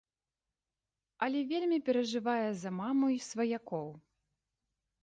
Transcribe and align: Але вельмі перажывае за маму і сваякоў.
Але 1.27 1.39
вельмі 1.51 1.79
перажывае 1.91 2.45
за 2.63 2.69
маму 2.81 3.05
і 3.19 3.25
сваякоў. 3.31 3.87